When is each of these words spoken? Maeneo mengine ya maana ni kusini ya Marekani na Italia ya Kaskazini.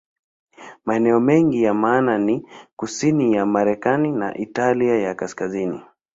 Maeneo 0.85 1.19
mengine 1.19 1.63
ya 1.65 1.73
maana 1.73 2.17
ni 2.17 2.45
kusini 2.75 3.33
ya 3.33 3.45
Marekani 3.45 4.11
na 4.11 4.37
Italia 4.37 4.97
ya 4.99 5.15
Kaskazini. 5.15 5.81